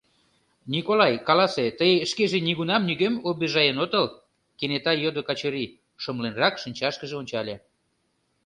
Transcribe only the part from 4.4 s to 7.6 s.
кенета йодо Качырий, шымленрак шинчашкыже ончале.